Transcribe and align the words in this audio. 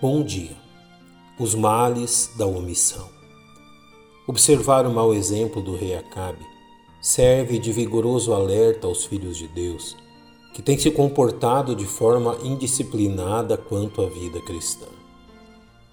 Bom 0.00 0.22
dia. 0.22 0.56
Os 1.40 1.56
males 1.56 2.30
da 2.38 2.46
omissão. 2.46 3.08
Observar 4.28 4.86
o 4.86 4.92
mau 4.92 5.12
exemplo 5.12 5.60
do 5.60 5.74
rei 5.74 5.96
Acabe 5.96 6.46
serve 7.00 7.58
de 7.58 7.72
vigoroso 7.72 8.32
alerta 8.32 8.86
aos 8.86 9.04
filhos 9.04 9.36
de 9.36 9.48
Deus, 9.48 9.96
que 10.54 10.62
têm 10.62 10.78
se 10.78 10.92
comportado 10.92 11.74
de 11.74 11.84
forma 11.84 12.38
indisciplinada 12.44 13.56
quanto 13.56 14.00
à 14.00 14.08
vida 14.08 14.40
cristã. 14.42 14.86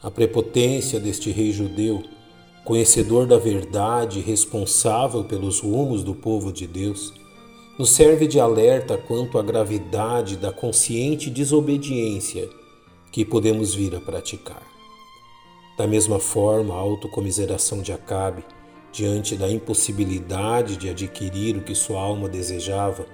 A 0.04 0.12
prepotência 0.12 1.00
deste 1.00 1.32
rei 1.32 1.52
judeu, 1.52 2.04
conhecedor 2.64 3.26
da 3.26 3.40
verdade 3.40 4.20
e 4.20 4.22
responsável 4.22 5.24
pelos 5.24 5.62
rumos 5.62 6.04
do 6.04 6.14
povo 6.14 6.54
de 6.54 6.68
Deus, 6.68 7.12
nos 7.80 7.90
serve 7.90 8.28
de 8.28 8.40
alerta 8.40 9.00
quanto 9.00 9.40
à 9.40 9.42
gravidade 9.42 10.38
da 10.38 10.52
consciente 10.52 11.32
desobediência 11.32 12.48
que 13.16 13.24
podemos 13.24 13.74
vir 13.74 13.96
a 13.96 14.02
praticar. 14.02 14.62
Da 15.78 15.88
mesma 15.88 16.20
forma, 16.20 16.74
a 16.74 16.78
autocomiseração 16.78 17.82
de 17.82 17.94
Acabe, 17.94 18.44
diante 18.92 19.38
da 19.38 19.50
impossibilidade 19.50 20.76
de 20.76 20.90
adquirir 20.90 21.56
o 21.56 21.62
que 21.62 21.74
sua 21.74 22.02
alma 22.02 22.28
desejava, 22.28 23.06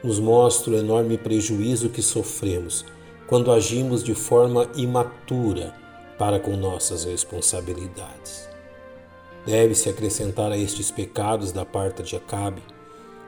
nos 0.00 0.20
mostra 0.20 0.74
o 0.74 0.78
enorme 0.78 1.18
prejuízo 1.18 1.88
que 1.88 2.00
sofremos 2.00 2.84
quando 3.26 3.50
agimos 3.50 4.04
de 4.04 4.14
forma 4.14 4.70
imatura 4.76 5.74
para 6.16 6.38
com 6.38 6.56
nossas 6.56 7.04
responsabilidades. 7.04 8.48
Deve-se 9.44 9.88
acrescentar 9.88 10.52
a 10.52 10.56
estes 10.56 10.92
pecados 10.92 11.50
da 11.50 11.64
parte 11.64 12.04
de 12.04 12.14
Acabe 12.14 12.62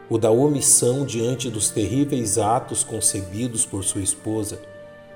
o 0.09 0.16
da 0.16 0.30
omissão 0.30 1.04
diante 1.04 1.51
dos 1.51 1.70
terríveis 1.70 2.38
atos 2.38 2.85
concebidos 2.85 3.66
por 3.66 3.82
sua 3.82 4.02
esposa 4.02 4.73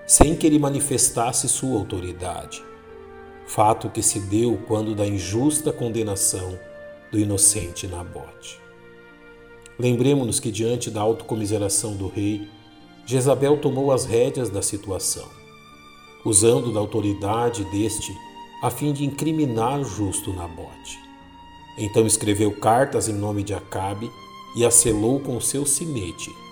sem 0.09 0.35
que 0.35 0.47
ele 0.47 0.59
manifestasse 0.59 1.47
sua 1.47 1.79
autoridade. 1.79 2.65
Fato 3.47 3.91
que 3.91 4.03
se 4.03 4.19
deu 4.19 4.59
quando 4.67 4.95
da 4.95 5.07
injusta 5.07 5.71
condenação 5.71 6.59
do 7.13 7.19
inocente 7.19 7.87
Nabote. 7.87 8.59
Lembremos-nos 9.79 10.41
que, 10.41 10.51
diante 10.51 10.91
da 10.91 11.03
autocomiseração 11.03 11.95
do 11.95 12.09
rei, 12.09 12.49
Jezabel 13.05 13.59
tomou 13.59 13.93
as 13.93 14.07
rédeas 14.07 14.49
da 14.49 14.63
situação, 14.63 15.29
usando 16.25 16.73
da 16.73 16.81
autoridade 16.81 17.63
deste 17.65 18.17
a 18.63 18.71
fim 18.71 18.95
de 18.95 19.05
incriminar 19.05 19.79
o 19.79 19.85
justo 19.85 20.33
Nabote. 20.33 20.99
Então 21.77 22.07
escreveu 22.07 22.51
cartas 22.59 23.09
em 23.09 23.15
nome 23.15 23.43
de 23.43 23.53
Acabe 23.53 24.11
e 24.57 24.65
a 24.65 24.71
selou 24.71 25.21
com 25.21 25.39
seu 25.39 25.67
sinete 25.67 26.48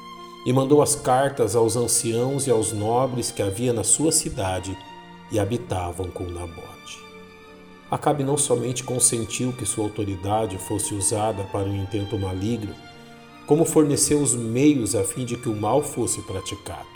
e 0.46 0.52
mandou 0.52 0.80
as 0.80 0.94
cartas 0.94 1.56
aos 1.56 1.74
anciãos 1.74 2.46
e 2.46 2.52
aos 2.52 2.72
nobres 2.72 3.32
que 3.32 3.42
havia 3.42 3.72
na 3.72 3.82
sua 3.82 4.12
cidade 4.12 4.78
e 5.32 5.40
habitavam 5.40 6.08
com 6.08 6.22
Nabote. 6.22 7.04
Acabe 7.90 8.22
não 8.22 8.36
somente 8.36 8.84
consentiu 8.84 9.52
que 9.52 9.66
sua 9.66 9.82
autoridade 9.82 10.56
fosse 10.56 10.94
usada 10.94 11.42
para 11.44 11.68
um 11.68 11.76
intento 11.76 12.16
maligno, 12.16 12.72
como 13.44 13.64
forneceu 13.64 14.20
os 14.20 14.34
meios 14.34 14.94
a 14.94 15.02
fim 15.02 15.24
de 15.24 15.36
que 15.36 15.48
o 15.48 15.54
mal 15.54 15.82
fosse 15.82 16.22
praticado, 16.22 16.86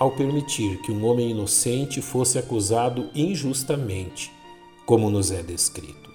ao 0.00 0.10
permitir 0.10 0.78
que 0.78 0.90
um 0.90 1.04
homem 1.04 1.30
inocente 1.30 2.02
fosse 2.02 2.40
acusado 2.40 3.08
injustamente, 3.14 4.32
como 4.84 5.10
nos 5.10 5.30
é 5.30 5.42
descrito. 5.42 6.10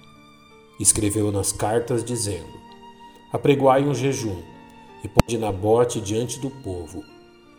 Escreveu 0.78 1.32
nas 1.32 1.52
cartas 1.52 2.04
dizendo: 2.04 2.52
Apregoai 3.32 3.84
um 3.84 3.94
jejum 3.94 4.55
e 5.06 5.08
ponde 5.08 5.38
Nabote 5.38 6.00
diante 6.00 6.40
do 6.40 6.50
povo, 6.50 7.04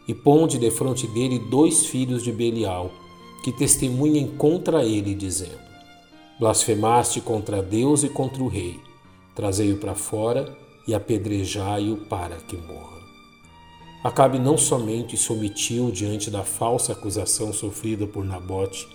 e 0.06 0.14
ponde 0.14 0.60
defronte 0.60 1.08
dele 1.08 1.40
dois 1.40 1.86
filhos 1.86 2.22
de 2.22 2.32
Belial, 2.32 2.92
que 3.44 3.52
testemunhem 3.54 4.28
contra 4.38 4.84
ele, 4.84 5.16
dizendo: 5.16 5.60
Blasfemaste 6.40 7.22
contra 7.22 7.62
Deus 7.62 8.04
e 8.04 8.10
contra 8.10 8.44
o 8.44 8.48
rei, 8.48 8.80
trazei-o 9.34 9.78
para 9.78 9.96
fora 9.96 10.56
e 10.86 10.94
apedrejai-o 10.94 11.98
para 12.08 12.36
que 12.36 12.58
morra. 12.58 12.98
Acabe 14.04 14.40
não 14.40 14.58
somente 14.58 15.18
se 15.18 15.32
omitiu 15.32 15.90
diante 15.90 16.30
da 16.30 16.44
falsa 16.44 16.94
acusação 16.94 17.52
sofrida 17.52 18.06
por 18.06 18.24
Nabote, 18.24 18.88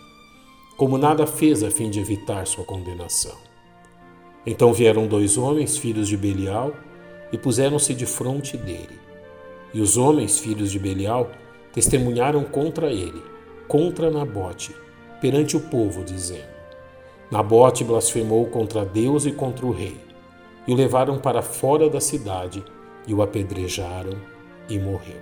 como 0.77 0.99
nada 0.99 1.27
fez 1.27 1.63
a 1.63 1.71
fim 1.71 1.91
de 1.91 2.01
evitar 2.01 2.47
sua 2.47 2.65
condenação. 2.65 3.37
Então 4.47 4.73
vieram 4.73 5.07
dois 5.07 5.37
homens, 5.37 5.77
filhos 5.77 6.09
de 6.09 6.17
Belial, 6.17 6.73
e 7.33 7.39
puseram-se 7.39 7.95
de 7.95 8.07
fronte 8.07 8.57
dele. 8.57 9.01
E 9.73 9.81
os 9.81 9.97
homens, 9.97 10.39
filhos 10.39 10.71
de 10.71 10.79
Belial, 10.79 11.31
testemunharam 11.73 12.45
contra 12.45 12.91
ele, 12.91 13.23
contra 13.67 14.11
Nabote, 14.11 14.77
perante 15.21 15.57
o 15.57 15.61
povo, 15.61 16.05
dizendo: 16.05 16.53
Nabote 17.31 17.83
blasfemou 17.83 18.47
contra 18.47 18.85
Deus 18.85 19.25
e 19.25 19.33
contra 19.33 19.65
o 19.65 19.73
rei. 19.73 19.97
E 20.67 20.73
o 20.73 20.77
levaram 20.77 21.19
para 21.19 21.43
fora 21.43 21.89
da 21.89 22.01
cidade 22.01 22.63
e 23.07 23.15
o 23.15 23.23
apedrejaram 23.23 24.17
e 24.69 24.79
morreu. 24.79 25.21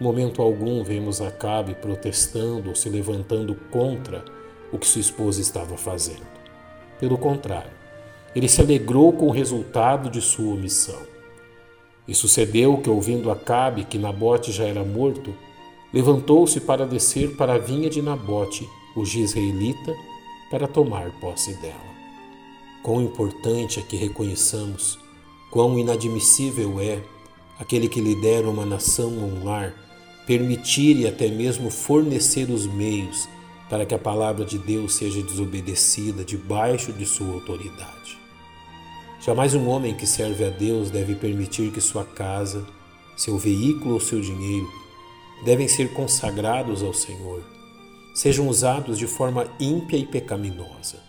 Momento 0.00 0.42
algum 0.42 0.82
vemos 0.82 1.20
Acabe 1.20 1.74
protestando 1.74 2.70
ou 2.70 2.74
se 2.74 2.88
levantando 2.88 3.54
contra 3.70 4.24
o 4.72 4.78
que 4.78 4.86
sua 4.86 5.00
esposa 5.00 5.40
estava 5.40 5.76
fazendo. 5.76 6.26
Pelo 6.98 7.16
contrário, 7.16 7.70
ele 8.34 8.48
se 8.48 8.60
alegrou 8.60 9.12
com 9.12 9.26
o 9.26 9.32
resultado 9.32 10.08
de 10.08 10.20
sua 10.20 10.54
omissão. 10.54 11.00
E 12.06 12.14
sucedeu 12.14 12.78
que, 12.78 12.88
ouvindo 12.88 13.30
Acabe 13.30 13.84
que 13.84 13.98
Nabote 13.98 14.52
já 14.52 14.64
era 14.64 14.84
morto, 14.84 15.34
levantou-se 15.92 16.60
para 16.60 16.86
descer 16.86 17.36
para 17.36 17.54
a 17.54 17.58
vinha 17.58 17.90
de 17.90 18.00
Nabote, 18.00 18.68
o 18.96 19.04
gisraelita, 19.04 19.94
para 20.50 20.66
tomar 20.66 21.10
posse 21.20 21.54
dela. 21.54 21.90
Quão 22.82 23.02
importante 23.02 23.78
é 23.78 23.82
que 23.82 23.96
reconheçamos 23.96 24.98
quão 25.50 25.78
inadmissível 25.78 26.80
é 26.80 27.02
aquele 27.58 27.88
que 27.88 28.00
lidera 28.00 28.48
uma 28.48 28.64
nação 28.64 29.18
ou 29.18 29.28
um 29.28 29.44
lar 29.44 29.74
permitir 30.26 30.96
e 30.96 31.08
até 31.08 31.28
mesmo 31.28 31.70
fornecer 31.70 32.48
os 32.50 32.66
meios 32.66 33.28
para 33.68 33.84
que 33.84 33.94
a 33.94 33.98
palavra 33.98 34.44
de 34.44 34.58
Deus 34.58 34.94
seja 34.94 35.20
desobedecida 35.22 36.24
debaixo 36.24 36.92
de 36.92 37.04
sua 37.04 37.34
autoridade. 37.34 38.19
Jamais 39.20 39.54
um 39.54 39.68
homem 39.68 39.94
que 39.94 40.06
serve 40.06 40.46
a 40.46 40.48
Deus 40.48 40.90
deve 40.90 41.14
permitir 41.14 41.70
que 41.70 41.80
sua 41.80 42.04
casa, 42.04 42.66
seu 43.14 43.36
veículo 43.36 43.92
ou 43.92 44.00
seu 44.00 44.18
dinheiro 44.18 44.66
devem 45.44 45.68
ser 45.68 45.92
consagrados 45.92 46.82
ao 46.82 46.94
Senhor, 46.94 47.42
sejam 48.14 48.48
usados 48.48 48.96
de 48.96 49.06
forma 49.06 49.46
ímpia 49.60 49.98
e 49.98 50.06
pecaminosa. 50.06 51.02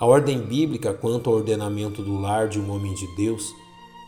A 0.00 0.06
ordem 0.06 0.40
bíblica 0.40 0.94
quanto 0.94 1.28
ao 1.28 1.36
ordenamento 1.36 2.02
do 2.02 2.18
lar 2.18 2.48
de 2.48 2.58
um 2.58 2.74
homem 2.74 2.94
de 2.94 3.06
Deus 3.14 3.54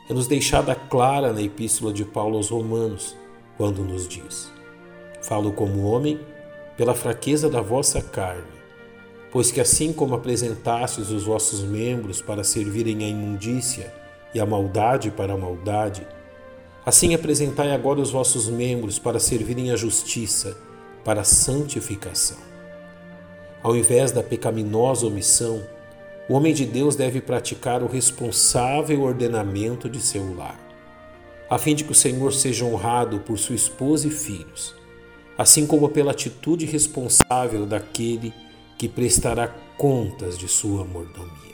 é 0.09 0.15
nos 0.15 0.27
deixada 0.27 0.75
clara 0.75 1.31
na 1.31 1.43
epístola 1.43 1.93
de 1.93 2.07
Paulo 2.07 2.39
aos 2.39 2.49
Romanos, 2.49 3.15
quando 3.59 3.85
nos 3.85 4.09
diz: 4.09 4.51
Falo 5.23 5.53
como 5.53 5.83
homem 5.83 6.19
pela 6.75 6.95
fraqueza 6.95 7.51
da 7.51 7.61
vossa 7.61 8.01
carne 8.01 8.64
Pois 9.35 9.51
que 9.51 9.61
assim 9.61 9.93
como 9.93 10.15
apresentastes 10.15 11.11
os 11.11 11.25
vossos 11.25 11.59
membros 11.59 12.23
para 12.23 12.45
servirem 12.45 13.05
à 13.05 13.09
imundícia 13.09 13.93
e 14.33 14.39
à 14.39 14.47
maldade 14.47 15.11
para 15.11 15.33
a 15.33 15.37
maldade, 15.37 16.07
assim 16.87 17.17
apresentai 17.17 17.73
agora 17.73 18.01
os 18.01 18.13
vossos 18.13 18.49
membros 18.49 18.97
para 18.97 19.19
servirem 19.19 19.73
à 19.73 19.77
justiça, 19.77 20.57
para 21.05 21.23
a 21.23 21.25
santificação. 21.25 22.39
Ao 23.61 23.77
invés 23.77 24.13
da 24.13 24.23
pecaminosa 24.23 25.09
omissão, 25.09 25.65
o 26.29 26.35
homem 26.35 26.55
de 26.55 26.65
Deus 26.65 26.95
deve 26.95 27.21
praticar 27.21 27.83
o 27.83 27.89
responsável 27.89 29.03
ordenamento 29.03 29.91
de 29.91 30.01
seu 30.01 30.33
lar, 30.37 30.61
a 31.51 31.59
fim 31.59 31.75
de 31.75 31.83
que 31.83 31.91
o 31.91 31.95
Senhor 31.95 32.33
seja 32.33 32.65
honrado 32.65 33.19
por 33.19 33.37
sua 33.37 33.57
esposa 33.57 34.07
e 34.07 34.13
filhos, 34.13 34.77
assim 35.37 35.67
como 35.67 35.89
pela 35.89 36.13
atitude 36.13 36.67
responsável 36.67 37.67
daquele 37.67 38.33
que 38.79 38.89
prestará 38.89 39.49
contas 39.77 40.39
de 40.39 40.49
sua 40.49 40.85
mordomia. 40.85 41.54